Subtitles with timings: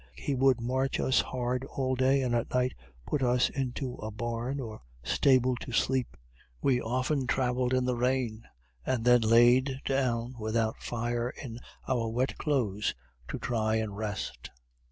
[0.17, 2.73] He would march us hard all day, and at night
[3.05, 6.17] put us into a barn or stable to sleep.
[6.59, 8.47] We often travelled in the rain,
[8.83, 12.95] and then laid down without fire in our wet clothes
[13.27, 14.49] to try and rest.